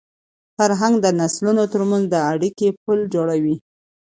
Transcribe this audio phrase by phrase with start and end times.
[0.55, 3.55] فرهنګ د نسلونو تر منځ د اړیکي پُل جوړوي.